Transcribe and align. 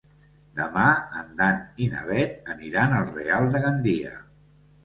Demà 0.59 0.85
en 1.19 1.29
Dan 1.41 1.59
i 1.85 1.89
na 1.91 2.01
Bet 2.07 2.51
aniran 2.57 2.97
al 3.01 3.07
Real 3.19 3.49
de 3.57 3.63
Gandia. 3.67 4.19